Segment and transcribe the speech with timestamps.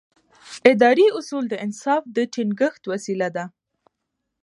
[0.71, 3.45] اداري اصول د انصاف د ټینګښت وسیله ده.